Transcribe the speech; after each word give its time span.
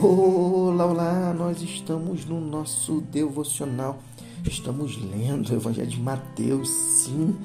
Olá, 0.00 0.86
olá! 0.86 1.34
Nós 1.34 1.60
estamos 1.60 2.24
no 2.24 2.40
nosso 2.40 3.00
devocional. 3.00 4.00
Estamos 4.46 4.96
lendo 4.96 5.50
o 5.50 5.56
Evangelho 5.56 5.90
de 5.90 6.00
Mateus, 6.00 6.68
sim. 6.68 7.36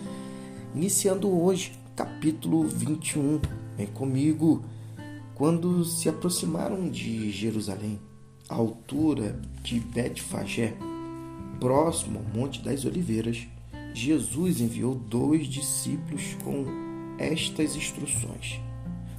Iniciando 0.76 1.28
hoje, 1.36 1.72
capítulo 1.96 2.62
21. 2.68 3.42
Vem 3.76 3.88
comigo. 3.88 4.64
Quando 5.34 5.84
se 5.84 6.08
aproximaram 6.08 6.88
de 6.92 7.32
Jerusalém, 7.32 8.00
à 8.48 8.54
altura 8.54 9.42
de 9.64 9.80
Betfagé, 9.80 10.76
próximo 11.60 12.20
ao 12.20 12.40
Monte 12.40 12.62
das 12.62 12.86
Oliveiras, 12.86 13.48
Jesus 13.96 14.62
enviou 14.62 14.94
dois 14.94 15.48
discípulos 15.48 16.38
com 16.44 16.66
estas 17.18 17.76
instruções: 17.76 18.60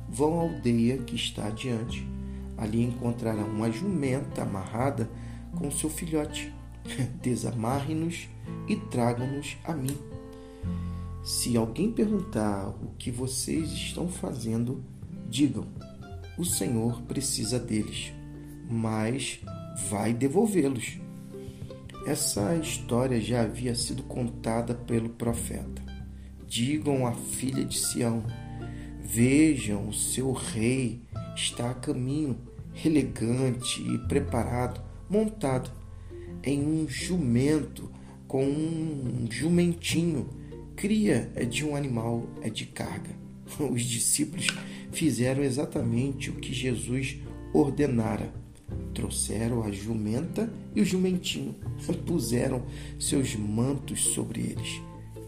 Vão 0.08 0.38
à 0.38 0.42
aldeia 0.42 0.98
que 0.98 1.16
está 1.16 1.48
adiante 1.48 2.13
Ali 2.56 2.82
encontrarão 2.82 3.48
uma 3.48 3.70
jumenta 3.70 4.42
amarrada 4.42 5.10
com 5.56 5.70
seu 5.70 5.90
filhote. 5.90 6.52
Desamarre-nos 7.22 8.28
e 8.68 8.76
tragam-nos 8.76 9.56
a 9.64 9.72
mim. 9.72 9.96
Se 11.22 11.56
alguém 11.56 11.90
perguntar 11.90 12.68
o 12.68 12.90
que 12.98 13.10
vocês 13.10 13.72
estão 13.72 14.08
fazendo, 14.08 14.84
digam: 15.28 15.66
o 16.36 16.44
Senhor 16.44 17.00
precisa 17.02 17.58
deles, 17.58 18.12
mas 18.68 19.40
vai 19.88 20.12
devolvê-los. 20.12 20.98
Essa 22.06 22.54
história 22.56 23.18
já 23.20 23.42
havia 23.42 23.74
sido 23.74 24.02
contada 24.02 24.74
pelo 24.74 25.08
profeta. 25.08 25.82
Digam 26.46 27.06
à 27.06 27.12
filha 27.12 27.64
de 27.64 27.78
Sião: 27.78 28.22
Vejam, 29.00 29.88
o 29.88 29.94
seu 29.94 30.32
rei 30.32 31.02
está 31.34 31.70
a 31.70 31.74
caminho, 31.74 32.38
elegante 32.84 33.82
e 33.82 33.98
preparado, 34.06 34.80
montado 35.08 35.70
em 36.42 36.60
um 36.60 36.88
jumento 36.88 37.90
com 38.26 38.44
um 38.44 39.26
jumentinho. 39.30 40.28
Cria 40.76 41.30
é 41.34 41.44
de 41.44 41.64
um 41.64 41.76
animal, 41.76 42.26
é 42.42 42.48
de 42.48 42.66
carga. 42.66 43.10
Os 43.70 43.82
discípulos 43.82 44.46
fizeram 44.92 45.42
exatamente 45.42 46.30
o 46.30 46.34
que 46.34 46.52
Jesus 46.52 47.18
ordenara. 47.52 48.32
Trouxeram 48.92 49.62
a 49.62 49.70
jumenta 49.70 50.52
e 50.74 50.80
o 50.80 50.84
jumentinho, 50.84 51.54
puseram 52.06 52.64
seus 52.98 53.36
mantos 53.36 54.00
sobre 54.00 54.40
eles 54.40 54.80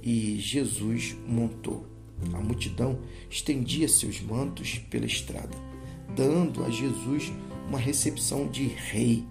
e 0.02 0.38
Jesus 0.38 1.16
montou. 1.26 1.86
A 2.32 2.40
multidão 2.40 2.98
estendia 3.28 3.88
seus 3.88 4.20
mantos 4.20 4.78
pela 4.90 5.04
estrada 5.04 5.75
dando 6.14 6.64
a 6.64 6.70
Jesus 6.70 7.32
uma 7.68 7.78
recepção 7.78 8.46
de 8.46 8.66
rei. 8.66 9.24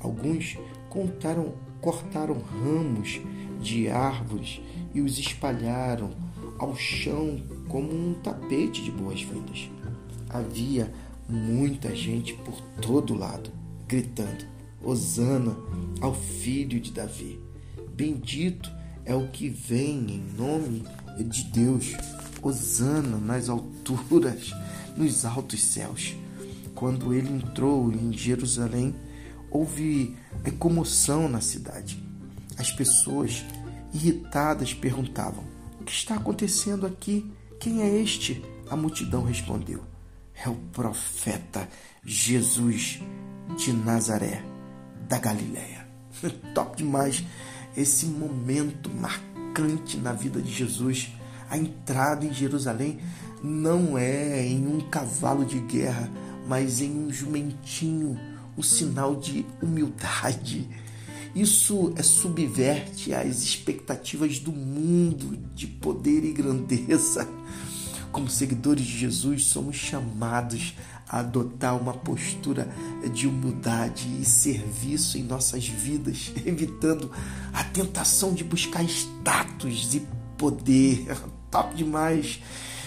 Alguns 0.00 0.56
contaram, 0.88 1.54
cortaram 1.80 2.40
ramos 2.40 3.20
de 3.60 3.88
árvores 3.88 4.60
e 4.94 5.00
os 5.00 5.18
espalharam 5.18 6.10
ao 6.58 6.76
chão 6.76 7.42
como 7.68 7.92
um 7.92 8.14
tapete 8.14 8.82
de 8.82 8.90
boas-vindas. 8.90 9.68
Havia 10.28 10.92
muita 11.28 11.94
gente 11.94 12.34
por 12.34 12.60
todo 12.80 13.14
lado, 13.14 13.50
gritando: 13.88 14.44
Hosana 14.82 15.56
ao 16.00 16.14
filho 16.14 16.80
de 16.80 16.92
Davi. 16.92 17.40
Bendito 17.94 18.70
é 19.04 19.14
o 19.14 19.28
que 19.28 19.48
vem 19.48 19.98
em 20.10 20.24
nome 20.36 20.84
de 21.18 21.44
Deus. 21.44 21.92
Hosana 22.42 23.16
nas 23.16 23.48
alturas 23.48 24.52
nos 24.96 25.24
altos 25.24 25.62
céus. 25.62 26.14
Quando 26.74 27.14
ele 27.14 27.28
entrou 27.28 27.92
em 27.92 28.12
Jerusalém, 28.12 28.94
houve 29.50 30.16
comoção 30.58 31.28
na 31.28 31.40
cidade. 31.40 32.02
As 32.58 32.72
pessoas 32.72 33.44
irritadas 33.92 34.74
perguntavam: 34.74 35.44
O 35.80 35.84
que 35.84 35.92
está 35.92 36.16
acontecendo 36.16 36.86
aqui? 36.86 37.30
Quem 37.60 37.82
é 37.82 38.00
este? 38.00 38.42
A 38.70 38.76
multidão 38.76 39.24
respondeu: 39.24 39.82
É 40.34 40.48
o 40.48 40.54
profeta 40.72 41.68
Jesus 42.04 43.00
de 43.56 43.72
Nazaré, 43.72 44.44
da 45.08 45.18
Galiléia. 45.18 45.86
Top 46.54 46.76
demais 46.76 47.24
esse 47.76 48.06
momento 48.06 48.90
marcante 48.90 49.96
na 49.96 50.12
vida 50.12 50.40
de 50.40 50.52
Jesus 50.52 51.12
a 51.50 51.58
entrada 51.58 52.24
em 52.24 52.32
Jerusalém 52.32 52.98
não 53.44 53.98
é 53.98 54.46
em 54.46 54.66
um 54.66 54.80
cavalo 54.80 55.44
de 55.44 55.58
guerra, 55.58 56.10
mas 56.48 56.80
em 56.80 56.90
um 56.90 57.12
jumentinho, 57.12 58.18
um 58.56 58.62
sinal 58.62 59.14
de 59.14 59.44
humildade. 59.60 60.66
Isso 61.34 61.92
é 61.94 62.02
subverte 62.02 63.12
as 63.12 63.42
expectativas 63.42 64.38
do 64.38 64.50
mundo 64.50 65.36
de 65.54 65.66
poder 65.66 66.24
e 66.24 66.32
grandeza. 66.32 67.28
Como 68.10 68.30
seguidores 68.30 68.86
de 68.86 68.98
Jesus, 68.98 69.44
somos 69.44 69.76
chamados 69.76 70.74
a 71.06 71.18
adotar 71.18 71.76
uma 71.76 71.92
postura 71.92 72.66
de 73.12 73.26
humildade 73.26 74.08
e 74.22 74.24
serviço 74.24 75.18
em 75.18 75.22
nossas 75.22 75.68
vidas, 75.68 76.32
evitando 76.46 77.10
a 77.52 77.62
tentação 77.62 78.32
de 78.32 78.42
buscar 78.42 78.82
status 78.84 79.94
e 79.94 80.06
poder 80.38 81.04
top 81.50 81.74
demais. 81.74 82.40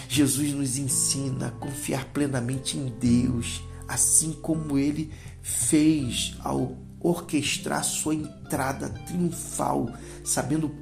Jesus 0.08 0.52
nos 0.54 0.78
ensina 0.78 1.48
a 1.48 1.50
confiar 1.50 2.06
plenamente 2.06 2.78
em 2.78 2.88
Deus, 2.98 3.62
assim 3.86 4.32
como 4.32 4.78
ele 4.78 5.12
fez 5.42 6.34
ao 6.40 6.76
orquestrar 7.00 7.84
sua 7.84 8.14
entrada 8.14 8.88
triunfal, 9.06 9.92
sabendo 10.24 10.74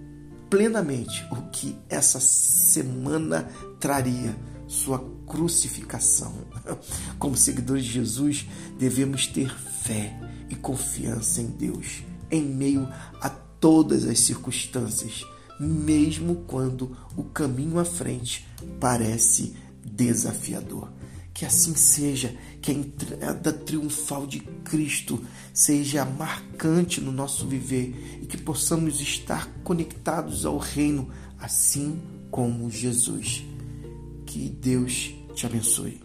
plenamente 0.49 1.27
o 1.31 1.51
que 1.51 1.77
essa 1.89 2.21
semana 2.21 3.49
traria, 3.81 4.35
sua 4.67 4.99
crucificação. 5.27 6.33
Como 7.19 7.37
seguidores 7.37 7.85
de 7.85 7.93
Jesus, 7.93 8.47
devemos 8.79 9.27
ter 9.27 9.51
fé 9.83 10.19
e 10.49 10.55
confiança 10.55 11.43
em 11.43 11.49
Deus 11.49 12.03
em 12.31 12.43
meio 12.43 12.89
a 13.21 13.29
todas 13.29 14.05
as 14.07 14.21
circunstâncias 14.21 15.25
mesmo 15.59 16.45
quando 16.47 16.97
o 17.17 17.25
caminho 17.25 17.79
à 17.79 17.85
frente 17.85 18.47
parece 18.81 19.55
desafiador. 19.85 20.91
Que 21.33 21.45
assim 21.45 21.75
seja, 21.75 22.35
que 22.63 22.71
a 22.71 22.75
entrada 22.75 23.53
triunfal 23.53 24.27
de 24.27 24.41
Cristo 24.41 25.23
seja 25.53 26.05
marcante 26.05 27.01
no 27.01 27.13
nosso 27.13 27.47
viver 27.47 28.21
e 28.23 28.27
que 28.27 28.39
possamos 28.39 29.01
estar 29.01 29.47
conectados 29.63 30.47
ao 30.47 30.57
Reino, 30.57 31.11
assim 31.39 32.01
como 32.31 32.71
Jesus. 32.71 33.45
Que 34.25 34.49
Deus 34.49 35.15
te 35.35 35.45
abençoe. 35.45 36.01